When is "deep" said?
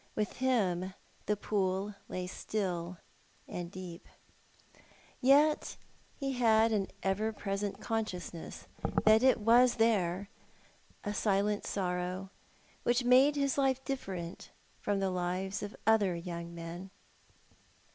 3.69-4.07